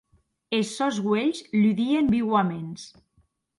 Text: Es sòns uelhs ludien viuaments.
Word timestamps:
Es 0.59 0.71
sòns 0.77 0.97
uelhs 1.09 1.43
ludien 1.61 2.11
viuaments. 2.17 2.91